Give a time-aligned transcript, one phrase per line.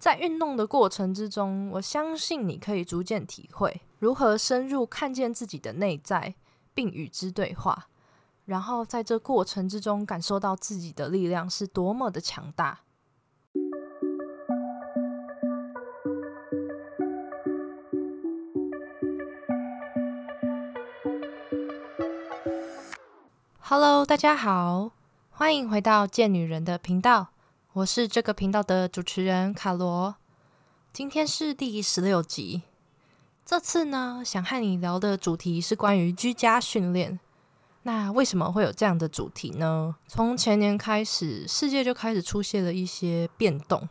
[0.00, 6.34] 在运动的过程之中，我相信你可以逐渐体会如何深入看见自己的内在，
[6.72, 7.88] 并与之对话，
[8.46, 12.80] 然后在这过程之中感受到自己的力量是多么的强大。
[23.58, 24.92] Hello，大家好，
[25.28, 27.32] 欢迎回到贱女人的频道。
[27.72, 30.16] 我是这个频道的主持人卡罗，
[30.92, 32.62] 今天是第十六集。
[33.46, 37.20] 这次呢，想和你聊的主题是关于居家训练。
[37.84, 39.94] 那为什么会有这样的主题呢？
[40.08, 43.88] 从前年开始，世界就开始出现了一些变动。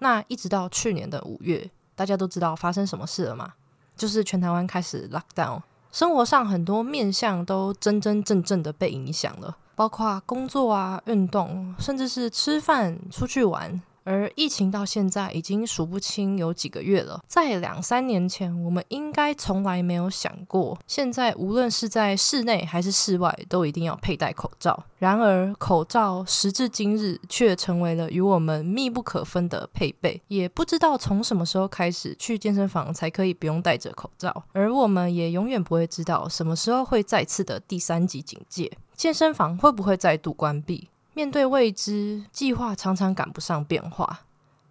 [0.00, 3.52] 那一直到去年的五月，大家都知道发生什么事了吗？
[3.96, 5.62] 就是全台湾开始 lock down，
[5.92, 9.56] 生活上很多面向都真真正正的被影响了。
[9.80, 13.80] 包括工作啊、运动，甚至是吃饭、出去玩。
[14.04, 17.20] 而疫情到现在已经数不清有几个月了。
[17.26, 24.84] 在两三年前，我们应该从来没有想过，现在无论是在室内还是室外，都一定要佩戴口罩。
[24.98, 30.20] 然而，口罩时至今日却成为了与我们密不可分的配备。
[30.28, 34.44] 也不知道从什么时候开始，去健身房才可以不用戴着口罩。
[34.52, 40.88] 而我们也永远不会知道，什么时候会再次的第三级警戒，健身房会不会再度关闭。
[41.12, 44.20] 面对未知，计划常常赶不上变化，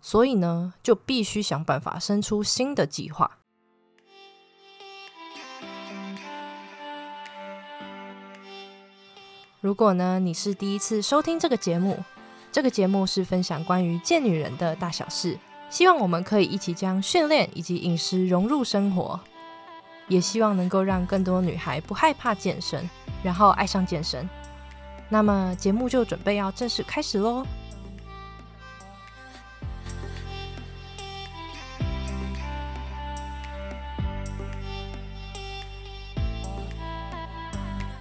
[0.01, 3.39] 所以呢，就必须想办法生出新的计划。
[9.59, 12.01] 如果呢，你是第一次收听这个节目，
[12.49, 15.37] 这个节目是分享关于贱女人的大小事，
[15.69, 19.19] 希望我们可以一起将训练以及饮食融入生活，
[20.07, 22.89] 也希望能够让更多女孩不害怕健身，
[23.21, 24.27] 然后爱上健身。
[25.09, 27.45] 那么节目就准备要正式开始喽。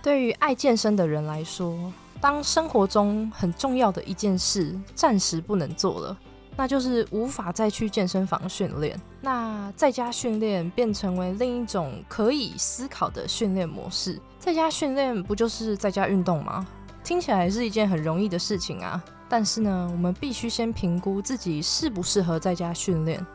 [0.03, 6.17] 对于爱健身的人来说，当生活中很重要的一件事暂时不能做了，
[6.57, 8.99] 那就是无法再去健身房训练。
[9.21, 14.19] 那在家训练便成为另一种可以思考的训练模式。
[14.39, 16.67] 在家训练不就是在家运动吗？
[17.09, 23.27] 听起来是一件很容易的事情啊，但是呢，我们必须先评估自己适不适合在家训练，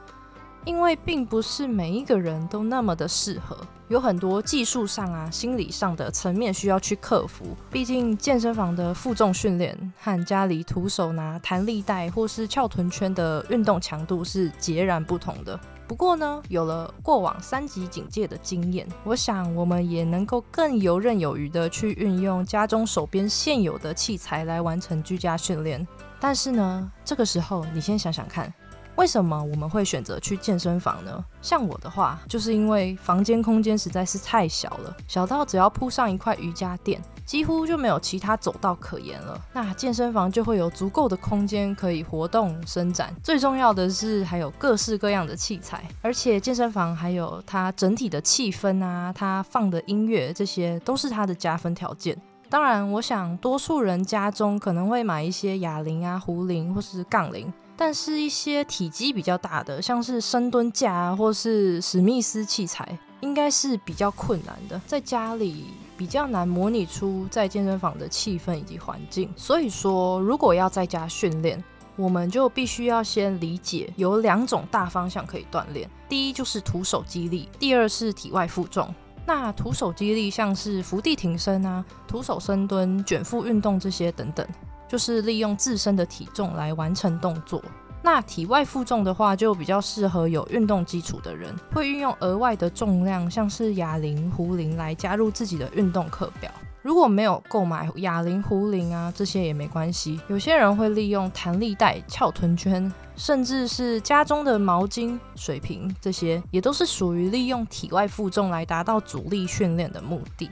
[0.64, 3.58] 因为并不是每一个人都那么的适合，
[3.88, 7.58] 有很多技术上啊、心理上的层面需要去克服。
[7.72, 15.60] 毕竟健身房的负重训练和家里徒手拿弹力带或是翘臀圈的运动强度是截然不同的。
[15.88, 25.86] 不过呢，有了过往三级警戒的经验，我想我们也能够更游刃有余的去运用家中手边现有的器材来完成居家训练。
[26.20, 28.52] 但是呢，这个时候你先想想看。
[28.96, 31.26] 为什么我们会选择去健身房呢？
[31.42, 39.40] 像我的话，就是因为房间空间实在是太小了，小到只要铺上一块瑜伽垫，几乎就没有其他走道可言了。
[39.54, 43.14] 那健身房就会有足够的空间可以活动伸展。
[43.24, 52.16] 最重要的是还有各式各样的器材，而且健身房还有它整体的气氛啊，它放的音乐，这些都是它的加分条件。
[52.50, 57.52] 当然，我想多数人家中可能会买一些哑铃啊、壶铃或是杠铃。
[57.76, 69.30] 但是，一些体积比较大的，像是深蹲架啊，或是史密斯器材，应该是比较困难的，在家里比较难模拟出在健身房的气氛以及环境。
[69.36, 71.64] 所以说，如果要在家训练，
[71.96, 75.90] 我们就必须要先理解有两种大方向可以锻炼。
[76.10, 78.94] 第一就是徒手肌力，第二是体外负重。
[79.26, 84.46] 那徒手肌力像是伏地挺身啊、徒手深蹲、卷腹运动这些等等。
[84.86, 87.60] 就是利用自身的体重来完成动作。
[88.06, 96.52] 那体外负重的话，就比较适合有运动基础的人，会运用额外的重量，像是哑铃、壶铃来加入自己的运动课表。
[96.82, 100.20] 如果没有购买哑铃、壶铃啊，这些也没关系。
[100.28, 110.50] 有些人会利用弹力带、翘臀圈，甚至是家中的毛巾、水瓶，这些也都是属于利用体外负重来达到阻力训练的目的。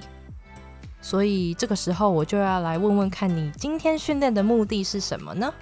[1.02, 5.54] 所以这个时候，我就要来问问看你今天训练的目的是什么呢？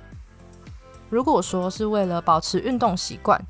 [1.09, 3.41] 如果说是为了保持运动习惯，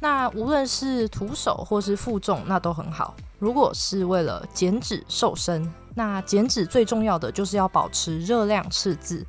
[0.00, 3.14] 那无论是徒手或是负重，那都很好。
[3.38, 9.24] 如果是为了减脂瘦身，那减脂最重要的就是要保持热量赤字。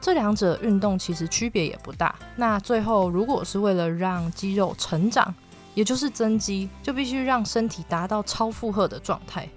[0.00, 2.14] 这两者运动其实区别也不大。
[2.36, 5.34] 那最后，如果是为了让肌肉成长，
[5.74, 9.48] 也就是增肌，就必须让身体达到超负荷的状态。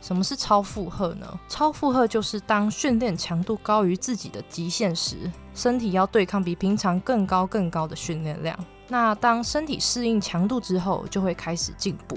[0.00, 1.40] 什么是超负荷呢？
[1.48, 8.58] 超负荷就是当训练强度高于自己的极限时，身体要对抗比平常更高更高的训练量。
[8.86, 12.16] 那当身体适应强度之后，就会开始进步。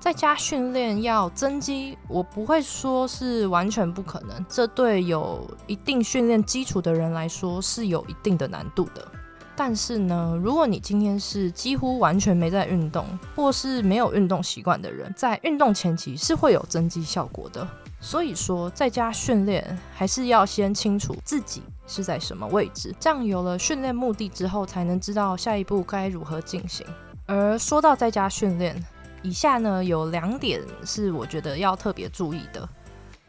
[0.00, 9.08] 在家训练要增肌，我不会说是完全不可能，这对有一定训练基础的人来说是有一定的难度的。
[9.56, 13.06] 但是呢，如果你今天是几乎完全没在运动，
[13.36, 17.66] 或是没有运动习惯的人，在运动前期是会有增肌效果的。
[18.00, 26.86] 所以说，在家训练还是要先清楚自己是在什么位置，这样有了训练目的之后，才能知道下一步该如何进行。
[27.24, 28.84] 而说到在家训练，
[29.22, 32.68] 以下呢有两点是我觉得要特别注意的。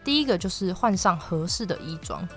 [0.03, 2.27] 第一个就是换上合适的衣装。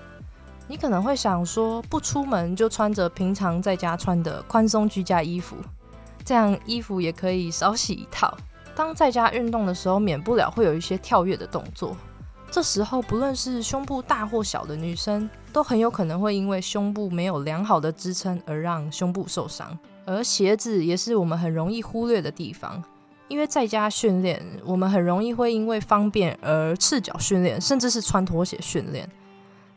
[0.71, 5.57] 你可能会想说，不出门就穿着平常在家穿的宽松居家衣服，
[6.23, 8.37] 这样衣服也可以少洗一套。
[8.77, 11.97] 当在家运动的时候，免不了会有一些跳跃的动作，
[12.51, 19.77] 这时候不论是胸部大或小的女生，都很有可能会因为胸部没有良好的支撑而让胸部受伤。
[20.05, 22.83] 而鞋子也是我们很容易忽略的地方。
[23.29, 29.07] 因为在家训练，我们很容易会因为方便而赤脚训练，甚至是穿拖鞋训练。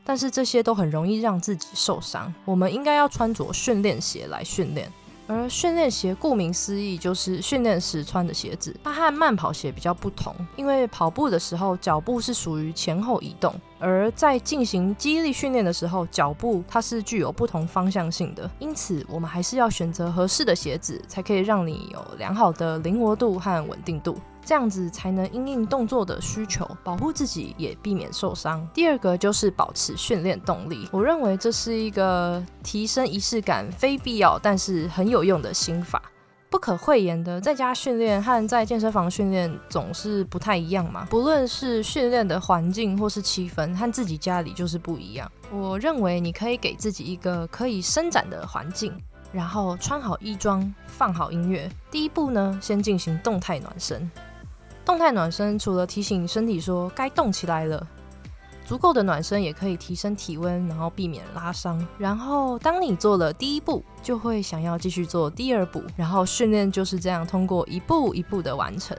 [0.03, 2.33] 但是这些都很容易让自己受伤。
[2.45, 4.91] 我们应该要穿着训练鞋来训练。
[5.27, 24.17] 而训练鞋顾名思义就是训练时穿的鞋子，它和慢跑鞋比较不同，因为跑步的时候脚步是属于前后移动，而在进行肌力训练的时候，脚步它是具有不同方向性的，因此我们还是要选择合适的鞋子，才可以让你有良好的灵活度和稳定度。
[24.43, 28.67] 这样子才能因应动作的需求，保护自己，也避免受伤。
[28.73, 36.01] 第二个就是保持训练动力，我认为这是一个提升仪式感、非必要但是很有用的心法。
[36.49, 41.07] 不可讳言的，在家训练和在健身房训练总是不太一样嘛。
[41.09, 45.31] 不论是训练的环境或是气氛，和自己家里就是不一样。
[45.49, 48.93] 我认为你可以给自己一个可以伸展的环境，
[49.31, 51.71] 然后穿好衣装，放好音乐。
[51.89, 54.11] 第一步呢，先进行动态暖身。
[54.83, 57.85] 动态暖身除了提醒身体说该动起来了，
[58.65, 61.85] 足够的暖身也可以提升体温，然后避免拉伤。
[61.97, 68.97] 然后当你做了第一步，就会想要继续做第二步，然后训练就是这样通过一步一步的完成。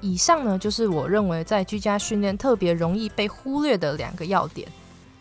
[0.00, 4.66] 以上呢就是我认为在居家训练特别容易被忽略的两个要点。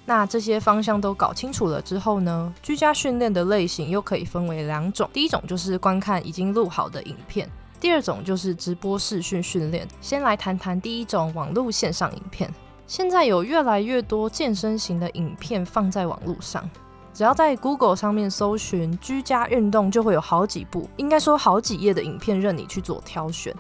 [0.06, 7.48] 那这些方向都搞清楚了之后呢，居家训练的类型又可以分为两种，第一种就是观看已经录好的影片。
[7.80, 9.88] 第二种就是直播视讯训练。
[10.02, 12.54] 先来谈谈第一种网络线上影片。
[12.86, 16.68] 现在有越来越多健身型的影片放在网络上，
[17.14, 23.56] 只要在 Google 上面搜寻居家运动，就会有好几部，应该说好几页的影片任你去做挑选。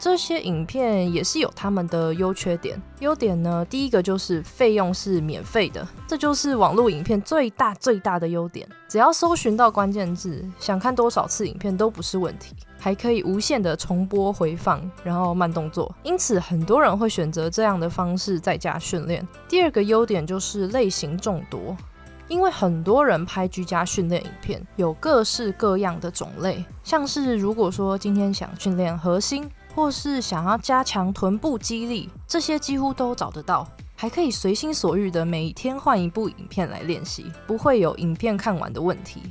[0.00, 2.80] 这些影片也是有他们的优缺点。
[3.00, 8.66] 优点呢，第一个就是费用是免费的，这就是网络影片最大最大的优点。
[8.88, 15.94] 只要搜寻到关键字，想看多少次影片都不是问题，还可以无限的重播回放，然后慢动作。
[16.02, 19.26] 因此，很多人会选择这样的方式在家训练。
[19.48, 21.76] 第二个优点就是类型众多，
[22.28, 29.50] 因为很多人拍居家训练影片，有各式各样的种类，像是如果说今天想训练核心。
[29.74, 33.64] 或是想要加强臀部肌力，这些几乎都找得到，
[33.94, 39.22] 还可以随心所欲的每天换一部影片来练习，不会有影片看完的问题。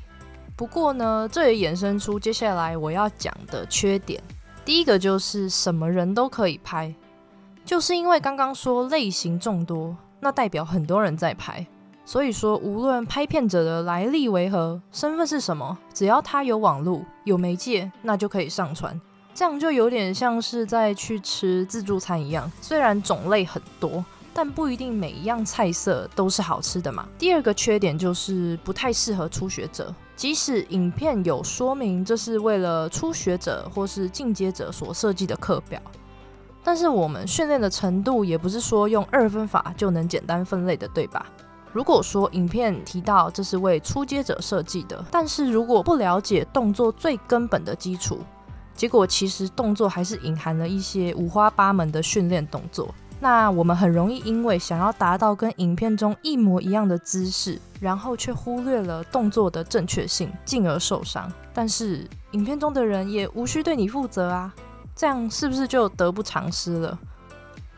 [0.57, 4.19] 不过呢，这也衍生出接下来我要讲的缺点。
[4.66, 6.92] 第一个就是什么人都可以拍，
[7.64, 11.66] 就是因为刚刚说类型众多，那代表很多人在拍，
[12.04, 18.99] 所以说无论拍片者的来历为何，身份是什么，只要他有网络有媒介，那就可以上传。
[19.35, 27.07] 这样就有点像是在去吃自助餐一样，虽然种类很多，但不一定每一样菜色都是好吃的嘛。
[27.19, 35.80] 第二个缺点就是不太适合初学者，即使影片有说明这是为了初学者或是进阶者所设计的课表，
[36.64, 41.24] 但是我们训练的程度也不是说用二分法就能简单分类的，对吧？
[41.71, 48.18] 如果说影片提到这是为初阶者设计的，但是如果不了解动作最根本的基础，
[48.74, 52.90] 结果其实动作还是隐含了一些五花八门的训练动作。
[53.19, 61.31] 那我们很容易因为想要达到跟影片中一模一样的姿势，然后却忽略了动作的正确性，进而受伤。
[61.54, 64.54] 但是影片中的人也无需对你负责啊，
[64.95, 67.00] 这样是不是就得不偿失了？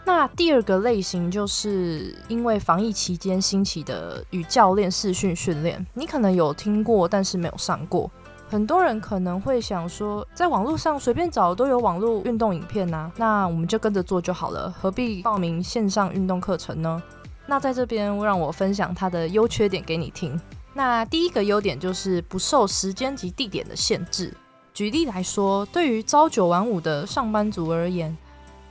[0.06, 8.10] 那第二个类型就是因为防疫期间兴起的与教练视讯训练，你可能有听过，但是没有上过。
[8.50, 17.02] 很多人可能会想说，在网络上随便找都有网络运动影片呐，那我们就跟着做就好了，何必报名线上运动课程呢？
[17.46, 20.40] 那在这边让我分享它的优缺点给你听。
[20.74, 24.34] 那第一个优点就是不受时间及地点的限制。
[24.74, 28.18] 举例来说，对于朝九晚五的上班族而言，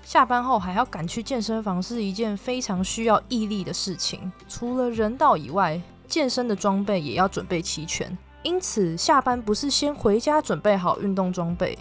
[0.03, 4.33] 下班后还要赶去健身房是一件非常需要毅力的事情。
[4.49, 8.17] 除了人道以外，健身的装备也要准备齐全。
[8.49, 11.79] 因此，下班不是先回家准备好运动装备，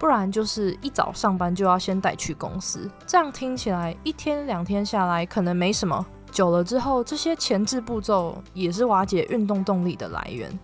[0.00, 2.90] 不然就是一早上班就要先带去公司。
[3.06, 10.58] 这样听起来，一天两天下来可能没什么，久了之后，这些前置步骤也是瓦解运动动力的来源。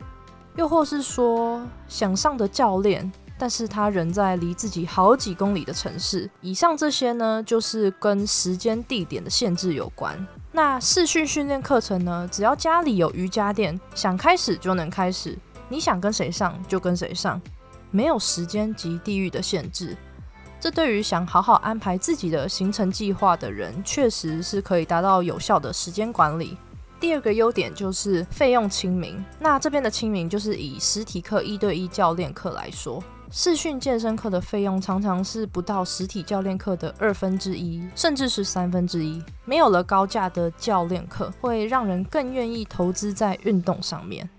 [0.57, 6.29] 又或是说，想上的教练，但是他人在离自己好几公里的城市。
[6.41, 10.27] 以上这些呢，就是跟时间地点的限制有关。
[10.57, 15.37] 那视讯训练课程呢，只要家里有瑜伽垫，想开始就能开始，
[15.69, 17.43] 你想跟谁上就跟谁上，
[17.91, 19.97] 没有时间及地域的限制。
[20.61, 26.57] 这对于想好好安排自己的行程计划的人，确实是可以达到有效的时间管理。
[27.01, 29.23] 第二个优点就是费用亲民。
[29.41, 33.03] 那这边的亲民，就是以实体课一对一教练课来说，
[33.37, 39.21] 视讯健身课的费用常常是不到实体教练课的二分之一，甚至是三分之一。
[39.45, 44.31] 没有了高价的教练课，会让人更愿意投资在运动上面。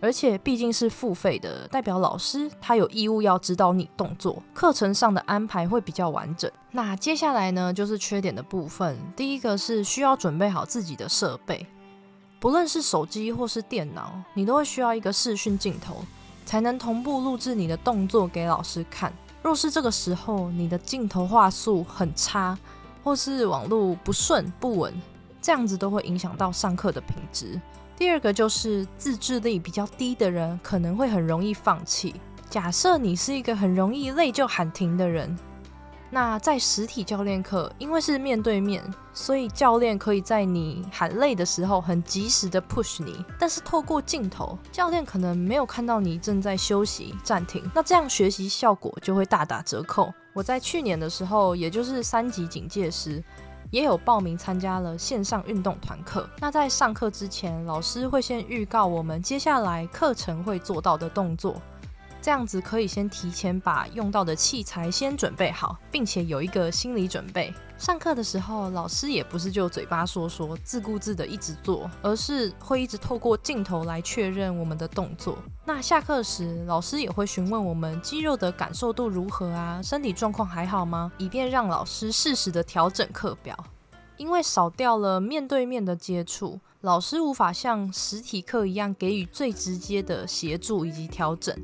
[0.00, 6.50] 而且毕竟是付费的，代表老师他有义务要指导你动作，课程上的安排会比较完整。
[6.72, 8.98] 那接下来呢，就是缺点的部分。
[9.14, 11.64] 第一个是需要准备好自己的设备。
[12.40, 16.04] 不论是手机或是电脑，你都会需要一个视讯镜头，
[16.46, 19.12] 才能同步录制你的动作给老师看。
[19.42, 22.56] 若是这个时候你的镜头画素很差，
[23.04, 24.94] 或是网络不顺不稳，
[25.42, 27.60] 这样子都会影响到上课的品质。
[27.96, 32.14] 第二个就是自制力比较低的人，可能会很容易放弃。
[32.48, 35.36] 假设你是一个很容易累就喊停的人。
[36.10, 38.82] 那在实体教练课，因为是面对面，
[39.12, 43.24] 所以教练可以在你喊累的时候很及时的 push 你。
[43.38, 50.12] 但是透过镜头，教练可能没有看到你正在休息暂停，那这样学习效果就会大打折扣。
[50.32, 53.22] 我在去年的时候，也就是三级警戒时，
[53.70, 56.28] 也有报名参加了线上运动团课。
[56.38, 61.60] 那在上课之前，老师会先预告我们接下来课程会做到的动作。
[62.26, 67.54] 这样子可以先提前把用到的器材先准备好，并且有一个心理准备。
[67.78, 75.38] 上课的时候，老师也不是就嘴巴说说、自顾自的一直做，而是会一直透过镜头来确认我们的动作。
[75.64, 81.12] 那下课时，老师也会询问我们肌肉的感受度如何啊，身体状况还好吗？
[81.18, 83.56] 以便让老师适时的调整课表。
[84.16, 91.56] 因为少掉了面对面的接触，老师无法像实体课一样给予最直接的协助以及调整。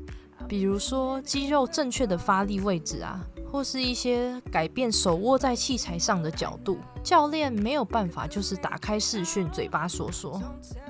[0.47, 3.19] 比如说肌肉正确的发力位置啊，
[3.51, 10.41] 或是一些改变手握在器材上的角度，教练没有办法就是打开视讯嘴巴说说，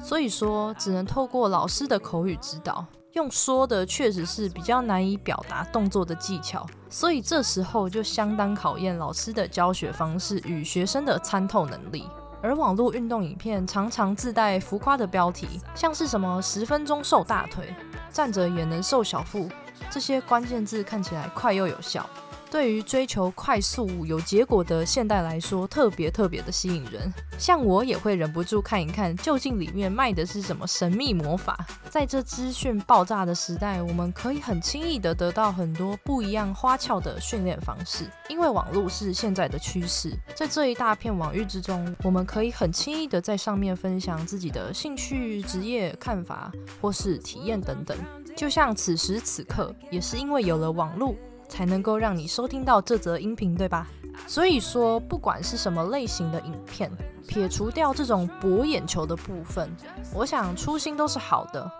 [0.03, 12.05] 所以说只能透过老师的口语指导，用说的确实是比较难以表达动作的技巧，所以这时候就相当考验老师的教学方式与学生的参透能力。
[12.43, 17.73] 而网络运动影片常常自带浮夸的标题，像是什么十分钟瘦大腿。
[18.11, 19.49] 站着也能瘦小腹，
[19.89, 22.07] 这些关键字看起来快又有效，
[22.53, 27.11] 对于追求快速有结果的现代来说，特别特别的吸引人。
[27.35, 31.57] 像我也会忍不住看一看，究竟里面卖的是什么神秘魔法。
[31.89, 40.15] 在这资讯爆炸的时代，我们可以很轻易的得到很多不一样花俏的训练方式，因为网络是现在的趋势。
[40.35, 47.97] 在这一大片网域之中，我们可以很轻易的在上面分享自己的兴趣、职业、看法或是体验等等。
[48.37, 51.15] 就像此时此刻，也是因为有了网络，
[51.47, 53.87] 才能够让你收听到这则音频，对吧？
[54.27, 56.91] 所以说，不管是什么类型的影片，
[57.27, 59.69] 撇除掉这种博眼球的部分，
[60.13, 61.71] 我想初心都是好的。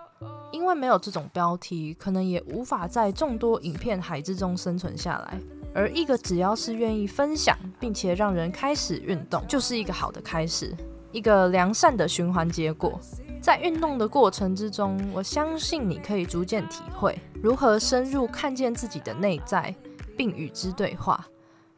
[0.50, 5.38] 因为没有这种标题，可能也无法在众多影片海之中生存下来。
[5.74, 10.72] 而一个只要是愿意分享，并且让人开始运动，就是一个好的开始，
[11.10, 13.00] 一个良善的循环结果。
[13.44, 19.74] 在运动的过程之中，我相信你可以逐渐体会如何深入看见自己的内在，
[20.16, 21.22] 并与之对话，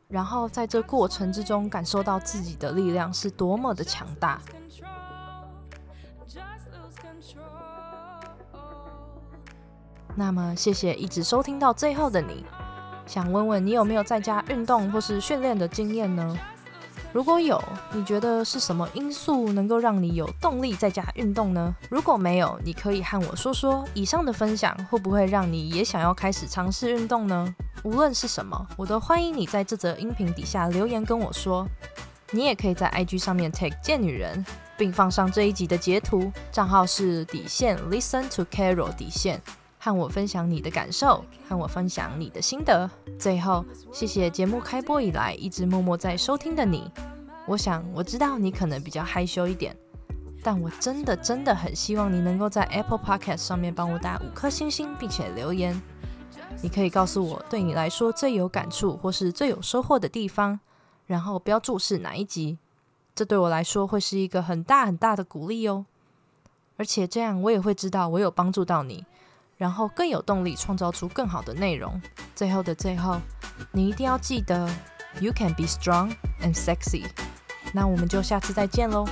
[0.06, 4.40] 然后在这过程之中感受到自己的力量是多么的强大。
[10.14, 12.46] 那么，谢谢一直收听到最后的你。
[13.06, 16.38] 想问问你有没有在家运动或是训练的经验呢？
[17.16, 17.58] 如果有，
[17.94, 21.74] 你觉得是什么因素能够让你有动力在家运动呢？
[21.88, 27.54] 如果没有，你可以和我说说，以上的分享会不会让你也想要开始尝试运动呢？
[27.84, 31.66] 无论是什么，我都欢迎你在这则音频底下留言跟我说。
[32.32, 34.44] 你也可以在 IG 上面 take 贱女人，
[34.76, 39.40] 并放上这一集的截图，账号是底线 Listen to Carol 底线，
[39.86, 42.90] 和我分享你的感受，和我分享你的心得。
[43.20, 46.90] 最后，谢谢节目开播以来一直默默在收听的你。
[47.46, 49.76] 我想我知道你可能比较害羞一点，
[50.42, 55.80] 但我真的真的很希望你能够在 Apple Podcast 上面帮我打五颗星星，并且留言。
[56.60, 60.58] 你可以告诉我对你来说最有感触或是最有收获的地方，
[61.06, 62.58] 然后标注是哪一集。
[63.14, 65.86] 这对我来说会是一个很大很大的鼓励哦，
[66.76, 69.04] 而且这样我也会知道我有帮助到你，
[69.56, 72.00] 然后更有动力创造出更好的内容。
[72.34, 73.20] 最后的最后，
[73.72, 74.68] 你一定要记得
[75.20, 77.04] ，You can be strong and sexy。
[77.72, 79.06] 那我们就下次再见喽。